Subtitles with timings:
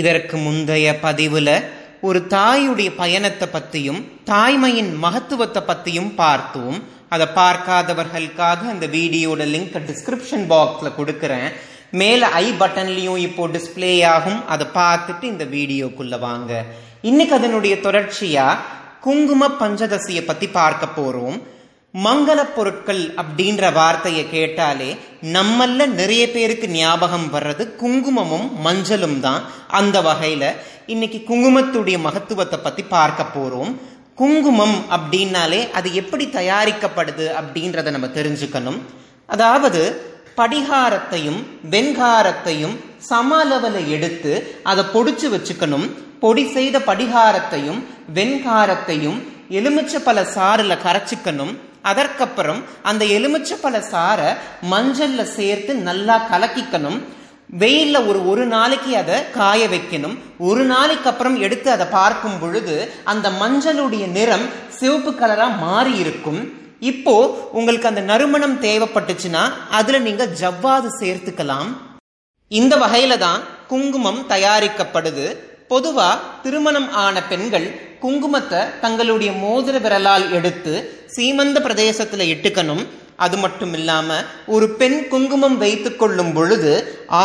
[0.00, 1.48] இதற்கு முந்தைய பதிவுல
[2.00, 3.98] ஒரு தாயுடைய பயணத்தை பத்தியும்
[4.30, 6.78] தாய்மையின் மகத்துவத்தை பத்தியும் பார்த்தோம்.
[7.08, 11.48] அதை பார்க்காதவர்களுக்காக அந்த வீடியோட லிங்க் டிஸ்கிரிப்ஷன் பாக்ஸ்ல கொடுக்கறேன்.
[11.90, 14.40] மேல ஐ பட்டன்லயும் இப்போ டிஸ்ப்ளே ஆகும்.
[14.46, 16.64] அதை பார்த்துட்டு இந்த வீடியோக்குள்ள வாங்க.
[17.10, 18.46] இன்னைக்கு அதனுடைய தொடர்ச்சியா
[19.00, 21.38] குங்கும பஞ்சதசியை பத்தி பார்க்க போறோம்.
[21.94, 29.42] மங்கள பொருட்கள் அப்படின்ற வார்த்தையை கேட்டாலே நம்மள நிறைய பேருக்கு ஞாபகம் வர்றது குங்குமமும் மஞ்சளும் தான்.
[29.68, 30.44] அந்த வகையில
[30.86, 33.72] இன்னைக்கு குங்குமத்துடைய மகத்துவத்தை பத்தி பார்க்க போறோம்.
[34.14, 38.78] குங்குமம் அப்படின்னாலே அது எப்படி தயாரிக்கப்படுது அப்படின்றத நம்ம தெரிஞ்சுக்கணும்.
[39.26, 39.82] அதாவது
[40.36, 44.32] படிகாரத்தையும் வெண்காரத்தையும் சம அளவில் எடுத்து
[44.62, 45.86] அதை பொடிச்சு வச்சுக்கணும்.
[46.20, 47.82] பொடி செய்த படிகாரத்தையும்
[48.14, 51.54] வெண்காரத்தையும் எலுமிச்சை பல சாறுல கரைச்சிக்கணும்.
[51.90, 54.30] அதற்கப்புறம் அந்த எலுமிச்சப்பழ சாரை
[54.72, 56.98] மஞ்சள்ல சேர்த்து நல்லா கலக்கிக்கணும்.
[57.62, 60.16] வெயில்ல ஒரு ஒரு நாளைக்கு அதை காய வைக்கணும்.
[60.48, 62.76] ஒரு நாளைக்கு அப்புறம் எடுத்து அதை பார்க்கும் பொழுது
[63.12, 64.46] அந்த மஞ்சளுடைய நிறம்
[64.78, 66.42] சிவப்பு கலரா மாறி இருக்கும்.
[66.90, 67.14] இப்போ
[67.58, 69.42] உங்களுக்கு அந்த நறுமணம் தேவைப்பட்டுச்சுன்னா
[69.78, 71.68] அதுல நீங்க ஜவ்வாது சேர்த்துக்கலாம்.
[72.48, 75.26] இந்த வகையில தான் குங்குமம் தயாரிக்கப்படுது.
[75.72, 76.08] பொதுவா
[76.44, 77.66] திருமணம் ஆன பெண்கள்
[78.02, 80.72] குங்குமத்தை தங்களுடைய மோதிர விரலால் எடுத்து
[81.14, 82.82] சீமந்த பிரதேசத்துல இட்டுக்கணும்.
[83.24, 84.08] அது மட்டும் இல்லாம
[84.54, 86.72] ஒரு பெண் குங்குமம் வைத்துக் கொள்ளும் பொழுது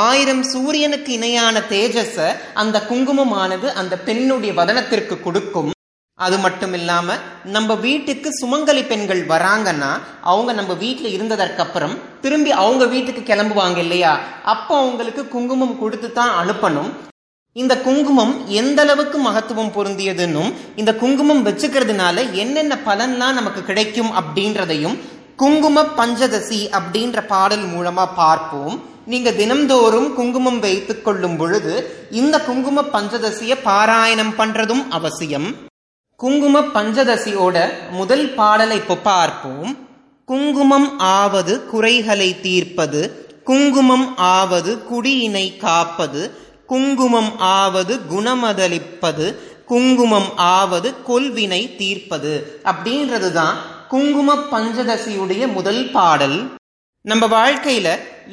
[0.01, 2.27] ஆயிரம் சூரியனுக்கு இணையான தேஜஸ
[2.61, 5.71] அந்த குங்குமமானது அந்த பெண்ணுடைய வதனத்திற்கு கொடுக்கும்.
[6.19, 7.17] அது மட்டும் இல்லாம
[7.55, 9.91] நம்ம வீட்டுக்கு சுமங்கலி பெண்கள் வராங்கன்னா
[10.31, 14.13] அவங்க நம்ம வீட்டுல இருந்ததற்கு அப்புறம் திரும்பி அவங்க வீட்டுக்கு கிளம்புவாங்க இல்லையா?
[14.53, 16.91] அப்போ அவங்களுக்கு குங்குமம் கொடுத்து தான் அனுப்பணும்.
[17.55, 24.97] இந்த குங்குமம் எந்த அளவுக்கு மகத்துவம் பொருந்தியதுன்னும் இந்த குங்குமம் வச்சுக்கிறதுனால என்னென்ன பலன்லாம் நமக்கு கிடைக்கும் அப்படின்றதையும்
[25.35, 28.75] குங்கும பஞ்சதசி அப்படின்ற பாடல் மூலமா பார்ப்போம்.
[29.05, 31.73] நீங்க தினம்தோறும் குங்குமம் வைத்துக் கொள்ளும் பொழுது
[32.11, 35.55] இந்த குங்கும பஞ்சதசிய பாராயணம் பண்றதும் அவசியம்.
[36.15, 37.57] குங்கும பஞ்சதசியோட
[37.91, 39.77] முதல் பாடலை இப்போ பார்ப்போம்.
[40.25, 46.21] குங்குமம் ஆவது குறைகளை தீர்ப்பது குங்குமம் ஆவது குடியினை காப்பது
[46.67, 49.27] குங்குமம் ஆவது குணமதளிப்பது
[49.65, 52.33] குங்குமம் ஆவது கொல்வினை தீர்ப்பது.
[52.63, 53.57] அப்படின்றது தான்
[53.87, 56.37] குங்கும பஞ்சதசியுடைய முதல் பாடல்.
[57.05, 57.87] நம்ம வாழ்க்கையில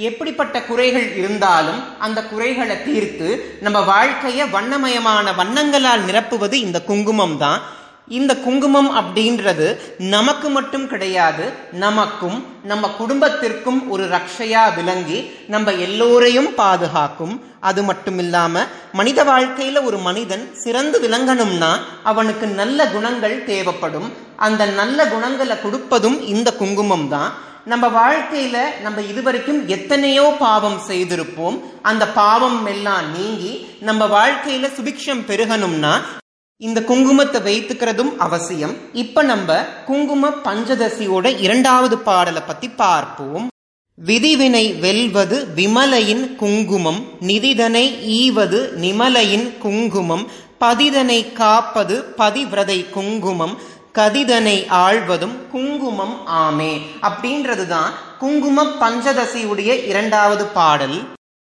[0.09, 3.29] எப்படிப்பட்ட குறைகள் இருந்தாலும் அந்த குறைகளை தீர்த்து
[3.61, 7.61] நம்ம வாழ்க்கைய வண்ணமயமான வண்ணங்களால் நிரப்புவது இந்த குங்குமம் தான்
[8.09, 9.67] இந்த குங்குமம் அப்படின்றது
[10.15, 11.45] நமக்கு மட்டும் கிடையாது
[11.85, 12.39] நமக்கும்
[12.71, 15.19] நம்ம குடும்பத்திற்கும் ஒரு ரக்ஷையா விளங்கி
[15.55, 17.35] நம்ம எல்லோரையும் பாதுகாக்கும்.
[17.61, 21.71] அது மட்டும் இல்லாம மனித வாழ்க்கையில ஒரு மனிதன் சிறந்து விளங்கணும்னா
[22.03, 24.09] அவனுக்கு நல்ல குணங்கள் தேவைப்படும்.
[24.37, 27.31] அந்த நல்ல குணங்களை கொடுப்பதும் இந்த குங்குமம் தான்.
[27.73, 31.57] நம்ம வாழ்க்கையில நம்ம இதுவரைக்கும் எத்தனையோ பாவம் செய்திருப்போம்.
[31.83, 35.95] அந்த பாவம் எல்லாம் நீங்கி நம்ம வாழ்க்கையில சுபிக்ஷம் பெருகணும்னா
[36.59, 38.75] இந்த குங்குமத்தை வைத்துக்கிறதும் அவசியம்.
[38.93, 39.57] இப்ப நம்ம
[39.87, 43.47] குங்கும பஞ்சதசியோட இரண்டாவது பாடலை பத்தி பார்ப்போம்.
[43.99, 50.25] விதிவினை வெல்வது விமலையின் குங்குமம் நிதிதனை ஈவது நிமலையின் குங்குமம்
[50.61, 53.59] பதிதனை காப்பது பதிவிரதை குங்குமம்
[53.99, 56.73] கதிதனை ஆழ்வதும் குங்குமம் ஆமே.
[57.03, 60.97] அப்படின்றது தான் குங்கும பஞ்சதசியுடைய இரண்டாவது பாடல்.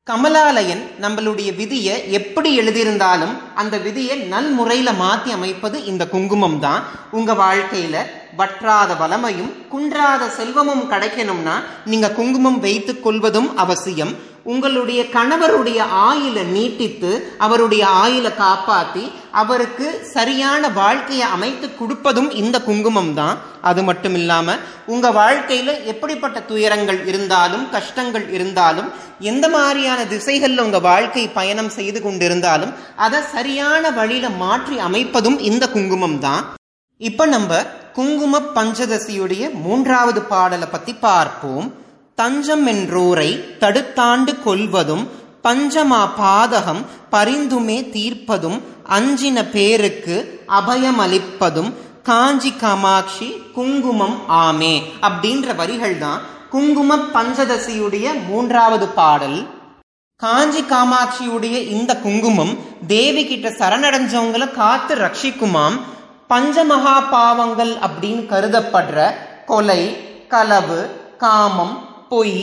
[0.08, 6.82] கமலாலயன் நம்மளுடைய விதியை எப்படி எழுதியிருந்தாலும் அந்த விதியை நல்முறையில மாற்றி அமைப்பது இந்த குங்குமம் தான்
[7.12, 7.96] உங்க வாழ்க்கையில
[8.38, 11.56] வற்றாத வளமையும் குன்றாத செல்வமும் கிடைக்கணும்னா
[11.92, 14.14] நீங்க குங்குமம் வைத்துக் கொள்வதும் அவசியம்.
[14.54, 17.12] உங்களுடைய கணவருடைய ஆயில நீட்டித்து
[17.46, 19.04] அவருடைய ஆயில காப்பாத்தி
[19.42, 23.38] அவருக்கு சரியான வாழ்க்கையை அமைத்து கொடுப்பதும் இந்த குங்குமம் தான்.
[23.70, 24.56] அது மட்டும் இல்லாம
[24.94, 28.90] உங்க வாழ்க்கையில எப்படிப்பட்ட துயரங்கள் இருந்தாலும் கஷ்டங்கள் இருந்தாலும்
[29.32, 32.74] எந்த மாதிரியான திசைகள்ல உங்க வாழ்க்கை பயணம் செய்து கொண்டிருந்தாலும்
[33.06, 36.44] அதை சரியான வழியில மாற்றி அமைப்பதும் இந்த குங்குமம் தான்.
[37.02, 37.64] இப்ப நம்ம
[37.94, 41.68] குங்கும பஞ்சதசியுடைய மூன்றாவது பாடலை பத்தி பார்ப்போம்.
[42.16, 43.30] தஞ்சம் என்றோரை
[43.60, 45.04] தடுத்தாண்டு கொள்வதும்
[45.44, 46.82] பஞ்சமா பாதகம்
[47.12, 48.60] பரிந்துமே தீர்ப்பதும்
[48.98, 50.16] அஞ்சின பேருக்கு
[50.60, 51.72] அபயமளிப்பதும்
[52.04, 59.40] காஞ்சி காமாட்சி குங்குமம் ஆமே அப்படின்ற வரிகள் தான் குங்கும பஞ்சதசியுடைய மூன்றாவது பாடல்.
[60.22, 62.54] காஞ்சி காமாட்சியுடைய இந்த குங்குமம்
[62.88, 65.78] தேவி கிட்ட சரணடைஞ்சவங்களை காத்து ரட்சிக்குமாம்.
[66.34, 69.00] பஞ்சமகா பாவங்கள் அப்படின்னு கருதப்படுற
[69.50, 69.82] கொலை
[70.34, 70.82] களவு
[71.24, 71.76] காமம்
[72.12, 72.38] பொய்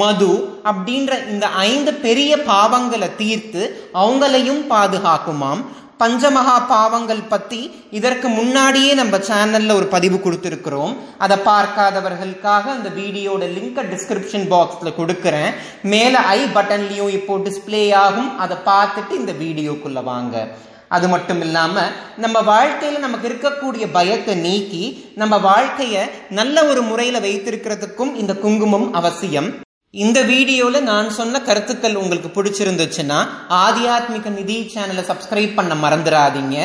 [0.00, 0.32] மது
[0.70, 3.62] அப்படின்ற இந்த ஐந்து பெரிய பாவங்களை தீர்த்து
[4.02, 5.62] அவங்களையும் பாதுகாக்குமாம்.
[6.02, 7.60] பஞ்சமகா பாவங்கள் பத்தி
[7.98, 10.94] இதற்கு முன்னாடியே நம்ம சேனல்ல ஒரு பதிவு கொடுத்துருக்கிறோம்.
[11.24, 15.52] அதை பார்க்காதவர்களுக்காக அந்த வீடியோட லிங்கை டிஸ்கிரிப்ஷன் பாக்ஸ்ல கொடுக்குறேன்.
[15.94, 18.30] மேல ஐ பட்டன்லயும் இப்போ டிஸ்பிளே ஆகும்.
[18.44, 20.48] அதை பார்த்துட்டு இந்த வீடியோக்குள்ள வாங்க.
[20.96, 21.92] அது மட்டும் இல்லாமல்
[22.22, 24.84] நம்ம வாழ்க்கையில் நமக்கு இருக்கக்கூடிய பயத்தை நீக்கி
[25.20, 26.02] நம்ம வாழ்க்கையை
[26.38, 29.50] நல்ல ஒரு முறையில் வைத்திருக்கிறதுக்கும் இந்த குங்குமம் அவசியம்.
[29.94, 33.18] இந்த வீடியோவில் நான் சொன்ன கருத்துக்கள் உங்களுக்கு பிடிச்சிருந்துச்சுன்னா
[33.62, 36.56] ஆத்தியாத்மிக நிதி சேனலை சப்ஸ்கிரைப் பண்ண மறந்துடாதீங்க.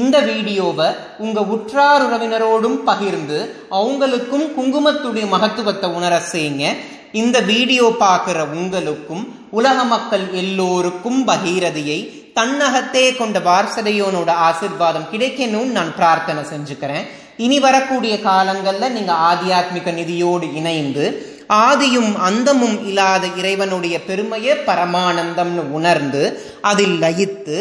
[0.00, 0.88] இந்த வீடியோவை
[1.24, 3.38] உங்கள் உற்றார் உறவினரோடும் பகிர்ந்து
[3.78, 6.66] அவங்களுக்கும் குங்குமத்துடைய மகத்துவத்தை உணர செய்யுங்க.
[7.22, 9.24] இந்த வீடியோ பார்க்குற உங்களுக்கும்
[9.58, 11.98] உலக மக்கள் எல்லோருக்கும் பகீரதியை
[12.34, 17.06] தன்னகத்தே கொண்ட வாரசதையோனோட ஆசிர்வாதம் கிடைக்கணும்னு நான் பிரார்த்தனை செஞ்சுக்கிறேன்.
[17.36, 21.04] இனி வரக்கூடிய காலங்களில் நீங்கள் ஆத்தியாத்மிக நிதியோடு இணைந்து
[21.48, 26.22] ஆதியும் அந்தமும் இல்லாத இறைவனுடைய பெருமையே பரமானந்தம்னு உணர்ந்து
[26.60, 27.56] அதில் லயித்து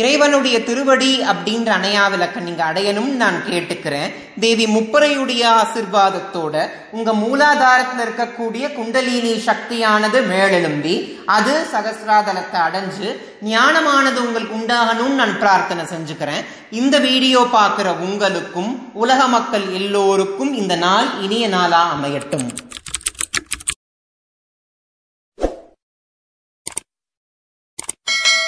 [0.00, 4.12] இறைவனுடைய திருவடி அப்படின்ற அணையா விளக்க நீங்க அடையணும்னு நான் கேட்டுக்கிறேன்.
[4.44, 6.54] தேவி முப்பரையுடைய ஆசிர்வாதத்தோட
[6.96, 10.94] உங்க மூலாதாரத்துல இருக்கக்கூடிய குண்டலினி சக்தியானது மேலெழும்பி
[11.36, 13.10] அது சகசிராதலத்தை அடைஞ்சு
[13.52, 16.42] ஞானமானது உங்களுக்கு உண்டாகணும்னு நான் பிரார்த்தனை செஞ்சுக்கிறேன்.
[16.82, 18.74] இந்த வீடியோ பார்க்குற உங்களுக்கும்
[19.04, 22.48] உலக மக்கள் எல்லோருக்கும் இந்த நாள் இனிய நாளா அமையட்டும்.